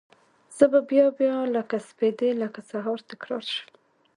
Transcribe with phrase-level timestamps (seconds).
[0.57, 3.69] زه به بیا، بیا لکه سپیدې لکه سهار، تکرار شم